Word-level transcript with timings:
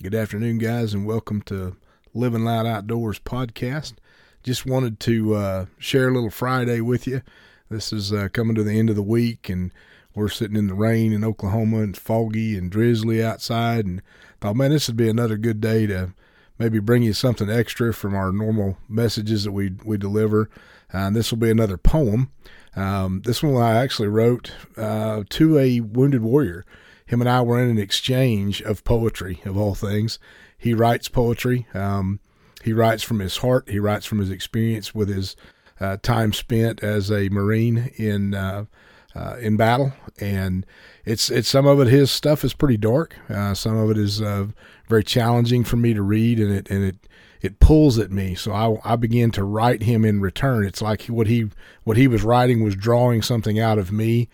Good 0.00 0.14
afternoon, 0.14 0.58
guys, 0.58 0.94
and 0.94 1.04
welcome 1.04 1.42
to 1.42 1.74
Living 2.14 2.44
Loud 2.44 2.66
Outdoors 2.66 3.18
podcast. 3.18 3.94
Just 4.44 4.64
wanted 4.64 5.00
to 5.00 5.34
uh, 5.34 5.66
share 5.76 6.08
a 6.08 6.14
little 6.14 6.30
Friday 6.30 6.80
with 6.80 7.08
you. 7.08 7.20
This 7.68 7.92
is 7.92 8.12
uh, 8.12 8.28
coming 8.32 8.54
to 8.54 8.62
the 8.62 8.78
end 8.78 8.90
of 8.90 8.94
the 8.94 9.02
week, 9.02 9.48
and 9.48 9.72
we're 10.14 10.28
sitting 10.28 10.56
in 10.56 10.68
the 10.68 10.74
rain 10.74 11.12
in 11.12 11.24
Oklahoma 11.24 11.78
and 11.78 11.96
foggy 11.96 12.56
and 12.56 12.70
drizzly 12.70 13.24
outside. 13.24 13.86
And 13.86 14.00
thought, 14.40 14.54
man, 14.54 14.70
this 14.70 14.86
would 14.86 14.96
be 14.96 15.08
another 15.08 15.36
good 15.36 15.60
day 15.60 15.88
to 15.88 16.14
maybe 16.60 16.78
bring 16.78 17.02
you 17.02 17.12
something 17.12 17.50
extra 17.50 17.92
from 17.92 18.14
our 18.14 18.30
normal 18.30 18.78
messages 18.88 19.42
that 19.42 19.52
we 19.52 19.72
we 19.84 19.98
deliver. 19.98 20.48
Uh, 20.94 20.98
and 20.98 21.16
this 21.16 21.32
will 21.32 21.38
be 21.38 21.50
another 21.50 21.76
poem. 21.76 22.30
Um, 22.76 23.22
this 23.22 23.42
one 23.42 23.60
I 23.60 23.74
actually 23.74 24.08
wrote 24.08 24.52
uh, 24.76 25.24
to 25.28 25.58
a 25.58 25.80
wounded 25.80 26.22
warrior. 26.22 26.64
Him 27.08 27.20
and 27.20 27.28
I 27.28 27.40
were 27.40 27.60
in 27.60 27.70
an 27.70 27.78
exchange 27.78 28.60
of 28.62 28.84
poetry, 28.84 29.40
of 29.46 29.56
all 29.56 29.74
things. 29.74 30.18
He 30.58 30.74
writes 30.74 31.08
poetry. 31.08 31.66
Um, 31.72 32.20
he 32.62 32.72
writes 32.74 33.02
from 33.02 33.20
his 33.20 33.38
heart. 33.38 33.68
He 33.68 33.78
writes 33.78 34.04
from 34.04 34.18
his 34.18 34.30
experience 34.30 34.94
with 34.94 35.08
his 35.08 35.34
uh, 35.80 35.96
time 36.02 36.34
spent 36.34 36.82
as 36.82 37.10
a 37.10 37.30
Marine 37.30 37.92
in 37.96 38.34
uh, 38.34 38.66
uh, 39.14 39.36
in 39.40 39.56
battle, 39.56 39.94
and 40.20 40.66
it's 41.06 41.30
it's 41.30 41.48
some 41.48 41.66
of 41.66 41.80
it. 41.80 41.86
His 41.86 42.10
stuff 42.10 42.44
is 42.44 42.52
pretty 42.52 42.76
dark. 42.76 43.16
Uh, 43.30 43.54
some 43.54 43.76
of 43.76 43.90
it 43.90 43.96
is 43.96 44.20
uh, 44.20 44.48
very 44.86 45.02
challenging 45.02 45.64
for 45.64 45.76
me 45.76 45.94
to 45.94 46.02
read, 46.02 46.38
and 46.38 46.52
it 46.52 46.70
and 46.70 46.84
it 46.84 46.96
it 47.40 47.58
pulls 47.58 47.98
at 47.98 48.10
me. 48.10 48.34
So 48.34 48.52
I 48.52 48.92
I 48.92 48.96
began 48.96 49.30
to 49.30 49.44
write 49.44 49.84
him 49.84 50.04
in 50.04 50.20
return. 50.20 50.66
It's 50.66 50.82
like 50.82 51.04
what 51.04 51.26
he 51.26 51.48
what 51.84 51.96
he 51.96 52.06
was 52.06 52.22
writing 52.22 52.62
was 52.62 52.76
drawing 52.76 53.22
something 53.22 53.58
out 53.58 53.78
of 53.78 53.90
me, 53.90 54.28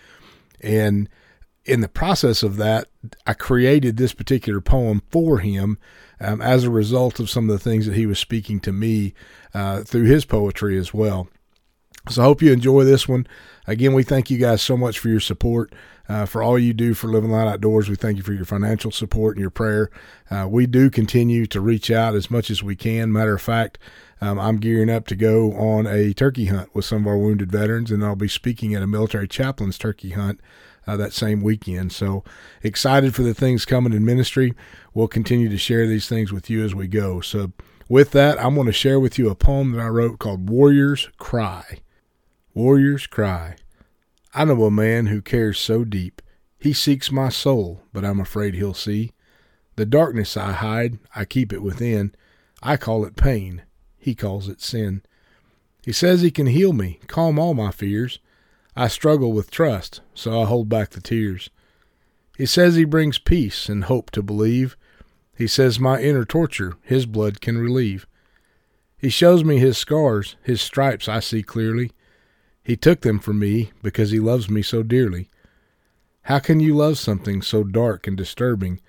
and 0.61 1.09
in 1.65 1.81
the 1.81 1.89
process 1.89 2.43
of 2.43 2.57
that, 2.57 2.89
I 3.27 3.35
created 3.35 3.97
this 3.97 4.13
particular 4.13 4.61
poem 4.61 5.03
for 5.11 5.39
him 5.39 5.79
um, 6.21 6.41
as 6.43 6.65
a 6.65 6.71
result 6.71 7.21
of 7.21 7.31
some 7.31 7.49
of 7.49 7.53
the 7.53 7.71
things 7.71 7.87
that 7.87 7.97
he 7.97 8.07
was 8.07 8.19
speaking 8.19 8.61
to 8.61 8.73
me 8.73 9.15
uh, 9.53 9.83
through 9.83 10.05
his 10.05 10.25
poetry 10.25 10.79
as 10.79 10.93
well. 10.93 11.29
So 12.11 12.21
I 12.21 12.27
hope 12.27 12.43
you 12.43 12.53
enjoy 12.53 12.85
this 12.85 13.09
one. 13.09 13.27
Again, 13.67 13.95
we 13.95 14.03
thank 14.03 14.31
you 14.31 14.37
guys 14.37 14.61
so 14.61 14.77
much 14.77 14.99
for 14.99 15.09
your 15.09 15.21
support, 15.21 15.73
uh, 16.07 16.27
for 16.27 16.43
all 16.43 16.59
you 16.59 16.75
do 16.75 16.93
for 16.93 17.09
Living 17.09 17.31
Loud 17.31 17.49
Outdoors. 17.49 17.89
We 17.89 17.97
thank 17.97 18.19
you 18.19 18.23
for 18.23 18.35
your 18.35 18.45
financial 18.45 18.91
support 18.91 19.37
and 19.37 19.41
your 19.41 19.49
prayer. 19.49 19.91
Uh, 20.31 20.47
we 20.51 20.67
do 20.67 20.91
continue 20.91 21.47
to 21.47 21.63
reach 21.63 21.91
out 21.91 22.15
as 22.15 22.31
much 22.31 22.51
as 22.51 22.63
we 22.63 22.77
can. 22.77 23.11
Matter 23.11 23.37
of 23.37 23.41
fact, 23.41 23.79
um, 24.21 24.39
I'm 24.39 24.59
gearing 24.59 24.91
up 24.91 25.07
to 25.09 25.17
go 25.17 25.55
on 25.55 25.87
a 25.87 26.13
turkey 26.13 26.47
hunt 26.47 26.75
with 26.75 26.85
some 26.85 27.03
of 27.03 27.07
our 27.07 27.17
wounded 27.17 27.51
veterans, 27.51 27.91
and 27.91 28.05
I'll 28.05 28.17
be 28.17 28.29
speaking 28.29 28.75
at 28.75 28.83
a 28.83 28.87
military 28.87 29.27
chaplain's 29.27 29.79
turkey 29.79 30.11
hunt 30.11 30.41
uh, 30.87 30.97
that 30.97 31.13
same 31.13 31.43
weekend. 31.43 31.93
So 31.93 32.25
excited 32.63 33.15
for 33.15 33.23
the 33.23 33.35
things 33.35 33.65
coming 33.65 33.93
in 33.93 34.05
ministry. 34.05 34.55
We'll 34.93 35.09
continue 35.09 35.49
to 35.49 35.59
share 35.59 35.87
these 35.87 36.09
things 36.09 36.33
with 36.33 36.51
you 36.51 36.65
as 36.65 36.75
we 36.75 36.87
go. 36.89 37.21
So 37.21 37.53
with 37.89 38.13
that, 38.13 38.43
I'm 38.43 38.55
going 38.55 38.67
to 38.67 38.73
share 38.73 38.99
with 38.99 39.19
you 39.19 39.29
a 39.29 39.35
poem 39.35 39.73
that 39.73 39.81
I 39.81 39.89
wrote 39.89 40.19
called 40.19 40.49
Warriors 40.49 41.11
Cry. 41.19 41.81
Warriors 42.55 43.09
cry. 43.09 43.57
I 44.33 44.45
know 44.45 44.65
a 44.65 44.71
man 44.71 45.07
who 45.07 45.21
cares 45.21 45.59
so 45.59 45.85
deep. 45.85 46.23
He 46.59 46.73
seeks 46.73 47.11
my 47.11 47.29
soul, 47.29 47.83
but 47.93 48.05
I'm 48.05 48.21
afraid 48.21 48.55
he'll 48.55 48.75
see. 48.75 49.13
The 49.77 49.85
darkness 49.85 50.37
I 50.37 50.53
hide, 50.53 50.99
I 51.15 51.25
keep 51.25 51.53
it 51.53 51.63
within. 51.63 52.15
I 52.63 52.77
call 52.77 53.05
it 53.05 53.17
pain. 53.17 53.63
He 53.99 54.15
calls 54.15 54.49
it 54.49 54.61
sin. 54.61 55.03
He 55.85 55.93
says 55.93 56.23
he 56.23 56.31
can 56.31 56.47
heal 56.47 56.73
me, 56.73 57.01
calm 57.09 57.39
all 57.39 57.55
my 57.55 57.71
fears. 57.71 58.21
I 58.77 58.89
struggle 58.89 59.33
with 59.33 59.51
trust, 59.51 60.01
so 60.15 60.43
I 60.43 60.47
hold 60.47 60.69
back 60.69 60.91
the 60.91 61.01
tears. 61.01 61.51
He 62.37 62.47
says 62.47 62.75
he 62.75 62.85
brings 62.85 63.19
peace 63.19 63.69
and 63.69 63.85
hope 63.85 64.11
to 64.13 64.23
believe. 64.23 64.77
He 65.37 65.47
says 65.47 65.79
my 65.79 66.01
inner 66.01 66.25
torture 66.25 66.75
his 66.83 67.07
blood 67.07 67.41
can 67.41 67.59
relieve. 67.59 68.07
He 68.97 69.09
shows 69.09 69.45
me 69.45 69.59
his 69.59 69.79
scars, 69.79 70.37
his 70.43 70.61
stripes 70.61 71.09
I 71.09 71.21
see 71.21 71.43
clearly. 71.43 71.93
He 72.65 72.77
took 72.77 73.03
them 73.03 73.21
for 73.21 73.33
me 73.33 73.71
because 73.83 74.11
he 74.11 74.19
loves 74.19 74.49
me 74.49 74.63
so 74.63 74.83
dearly. 74.83 75.29
How 76.23 76.39
can 76.39 76.59
you 76.59 76.75
love 76.75 76.99
something 76.99 77.43
so 77.43 77.63
dark 77.63 78.07
and 78.07 78.17
disturbing? 78.17 78.81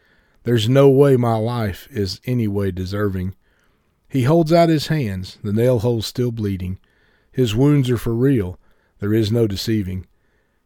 There's 0.43 0.69
no 0.69 0.89
way 0.89 1.17
my 1.17 1.35
life 1.35 1.87
is 1.91 2.21
any 2.25 2.47
way 2.47 2.71
deserving. 2.71 3.35
He 4.07 4.23
holds 4.23 4.53
out 4.53 4.69
his 4.69 4.87
hands, 4.87 5.37
the 5.43 5.51
nail 5.51 5.79
holes 5.79 6.07
still 6.07 6.31
bleeding. 6.31 6.79
His 7.31 7.53
wounds 7.53 7.89
are 7.89 7.97
for 7.97 8.13
real, 8.13 8.57
there 8.99 9.13
is 9.13 9.31
no 9.31 9.47
deceiving. 9.47 10.05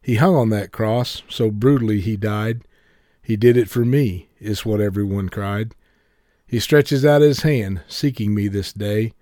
He 0.01 0.15
hung 0.15 0.35
on 0.35 0.49
that 0.49 0.71
cross, 0.71 1.23
so 1.29 1.51
brutally 1.51 2.01
he 2.01 2.17
died. 2.17 2.61
He 3.21 3.35
did 3.35 3.57
it 3.57 3.69
for 3.69 3.85
me, 3.85 4.29
is 4.39 4.65
what 4.65 4.81
everyone 4.81 5.29
cried. 5.29 5.75
He 6.47 6.59
stretches 6.59 7.05
out 7.05 7.21
his 7.21 7.41
hand, 7.41 7.81
seeking 7.87 8.33
me 8.33 8.47
this 8.47 8.73
day. 8.73 9.13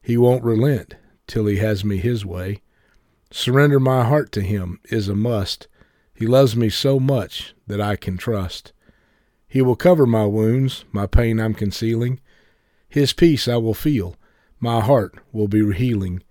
He 0.00 0.16
won't 0.16 0.42
relent 0.42 0.96
till 1.26 1.46
he 1.46 1.56
has 1.58 1.84
me 1.84 1.98
his 1.98 2.24
way. 2.24 2.60
Surrender 3.30 3.78
my 3.78 4.04
heart 4.04 4.32
to 4.32 4.42
him 4.42 4.80
is 4.84 5.08
a 5.08 5.14
must. 5.14 5.68
He 6.14 6.26
loves 6.26 6.56
me 6.56 6.68
so 6.68 6.98
much 6.98 7.54
that 7.66 7.80
I 7.80 7.96
can 7.96 8.16
trust. 8.16 8.72
He 9.48 9.62
will 9.62 9.76
cover 9.76 10.06
my 10.06 10.24
wounds, 10.24 10.84
my 10.92 11.06
pain 11.06 11.38
I'm 11.38 11.54
concealing. 11.54 12.20
His 12.88 13.12
peace 13.12 13.48
I 13.48 13.56
will 13.56 13.74
feel, 13.74 14.16
my 14.58 14.80
heart 14.80 15.14
will 15.32 15.48
be 15.48 15.72
healing. 15.72 16.22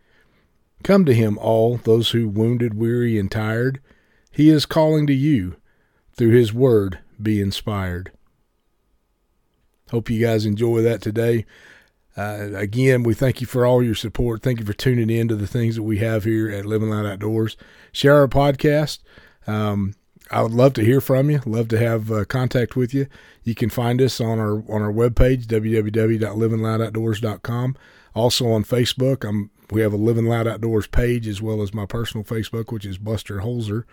Come 0.84 1.06
to 1.06 1.14
him, 1.14 1.38
all 1.38 1.78
those 1.78 2.12
who 2.12 2.28
wounded, 2.28 2.74
weary, 2.74 3.18
and 3.18 3.32
tired. 3.32 3.80
He 4.32 4.50
is 4.50 4.66
calling 4.66 5.08
to 5.08 5.14
you. 5.14 5.56
Through 6.14 6.32
his 6.32 6.54
word, 6.54 7.00
be 7.22 7.42
inspired. 7.42 8.12
Hope 9.92 10.10
you 10.10 10.26
guys 10.26 10.46
enjoy 10.46 10.82
that 10.82 11.02
today. 11.02 11.46
Uh, 12.18 12.50
again, 12.56 13.04
we 13.04 13.14
thank 13.14 13.42
you 13.42 13.48
for 13.48 13.66
all 13.66 13.82
your 13.82 13.96
support. 13.96 14.44
Thank 14.44 14.60
you 14.60 14.66
for 14.66 14.74
tuning 14.74 15.10
in 15.10 15.30
to 15.30 15.36
the 15.36 15.48
things 15.48 15.76
that 15.76 15.84
we 15.84 16.00
have 16.00 16.26
here 16.26 16.50
at 16.50 16.66
Living 16.66 16.90
Loud 16.90 17.06
Outdoors. 17.06 17.56
Share 17.92 18.18
our 18.18 18.28
podcast. 18.28 19.00
Um, 19.48 19.96
I 20.30 20.42
would 20.42 20.54
love 20.54 20.74
to 20.74 20.84
hear 20.84 21.00
from 21.02 21.30
you. 21.30 21.42
Love 21.46 21.68
to 21.70 21.78
have 21.78 22.12
uh, 22.12 22.26
contact 22.26 22.76
with 22.76 22.94
you. 22.94 23.08
You 23.44 23.56
can 23.56 23.70
find 23.70 24.02
us 24.02 24.20
on 24.22 24.40
our 24.40 24.58
on 24.72 24.82
our 24.82 24.92
webpage 24.92 25.46
www.livingloudoutdoors.com. 25.46 27.78
Also 28.14 28.50
on 28.50 28.64
Facebook, 28.64 29.28
I'm 29.28 29.50
we 29.72 29.82
have 29.82 29.94
a 29.94 29.98
Living 29.98 30.26
Loud 30.26 30.48
Outdoors 30.48 30.88
page 30.88 31.28
as 31.28 31.42
well 31.42 31.62
as 31.62 31.74
my 31.74 31.86
personal 31.86 32.24
Facebook, 32.24 32.72
which 32.72 32.86
is 32.86 32.98
Buster 32.98 33.40
Holzer. 33.40 33.86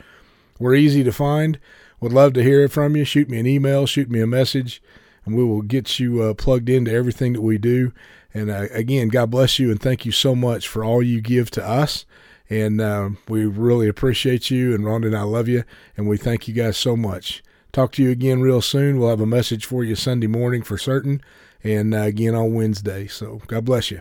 We're 0.58 0.74
easy 0.74 1.04
to 1.04 1.12
find. 1.12 1.58
Would 2.00 2.12
love 2.12 2.32
to 2.34 2.42
hear 2.42 2.68
from 2.68 2.96
you. 2.96 3.04
Shoot 3.04 3.30
me 3.30 3.38
an 3.38 3.46
email, 3.46 3.86
shoot 3.86 4.10
me 4.10 4.20
a 4.20 4.26
message 4.26 4.82
and 5.28 5.36
we 5.36 5.44
will 5.44 5.62
get 5.62 6.00
you 6.00 6.22
uh, 6.22 6.32
plugged 6.32 6.70
into 6.70 6.90
everything 6.90 7.34
that 7.34 7.42
we 7.42 7.58
do. 7.58 7.92
And 8.32 8.50
uh, 8.50 8.66
again, 8.72 9.08
God 9.08 9.30
bless 9.30 9.58
you 9.58 9.70
and 9.70 9.80
thank 9.80 10.06
you 10.06 10.12
so 10.12 10.34
much 10.34 10.66
for 10.66 10.82
all 10.82 11.02
you 11.02 11.20
give 11.20 11.50
to 11.52 11.64
us. 11.64 12.06
And 12.48 12.80
uh, 12.80 13.10
we 13.28 13.44
really 13.44 13.88
appreciate 13.88 14.50
you. 14.50 14.74
And 14.74 14.84
Rhonda 14.84 15.06
and 15.06 15.16
I 15.16 15.22
love 15.22 15.46
you. 15.46 15.64
And 15.98 16.08
we 16.08 16.16
thank 16.16 16.48
you 16.48 16.54
guys 16.54 16.78
so 16.78 16.96
much. 16.96 17.42
Talk 17.72 17.92
to 17.92 18.02
you 18.02 18.10
again 18.10 18.40
real 18.40 18.62
soon. 18.62 18.98
We'll 18.98 19.10
have 19.10 19.20
a 19.20 19.26
message 19.26 19.66
for 19.66 19.84
you 19.84 19.94
Sunday 19.94 20.26
morning 20.26 20.62
for 20.62 20.78
certain. 20.78 21.20
And 21.62 21.94
uh, 21.94 21.98
again 21.98 22.34
on 22.34 22.54
Wednesday. 22.54 23.06
So 23.06 23.42
God 23.48 23.66
bless 23.66 23.90
you. 23.90 24.00